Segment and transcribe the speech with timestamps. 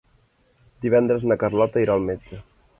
[0.85, 2.45] Divendres na Carlota irà al metge.